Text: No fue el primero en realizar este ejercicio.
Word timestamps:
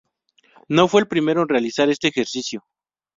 No 0.67 0.87
fue 0.87 1.01
el 1.01 1.07
primero 1.07 1.43
en 1.43 1.47
realizar 1.49 1.91
este 1.91 2.07
ejercicio. 2.07 2.63